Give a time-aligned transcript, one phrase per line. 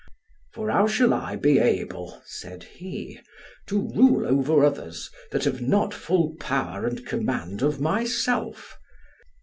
[0.51, 3.19] For how shall I be able, said he,
[3.67, 8.79] to rule over others, that have not full power and command of myself?